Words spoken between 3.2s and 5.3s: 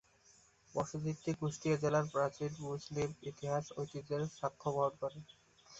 ইতিহাস ঐতিহ্যের সাক্ষ্য বহন করে।